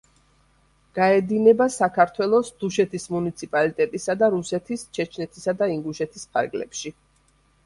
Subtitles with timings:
[0.99, 6.95] გაედინება საქართველოს დუშეთის მუნიციპალიტეტისა და რუსეთის ჩეჩნეთისა და ინგუშეთის ფარგლებში.